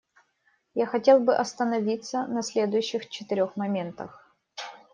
[0.73, 4.33] Я хотел бы остановиться на следующих четырех моментах.